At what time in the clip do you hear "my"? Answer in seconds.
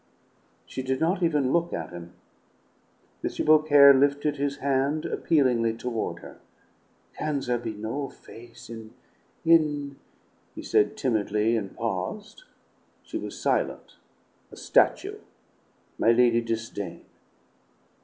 15.99-16.11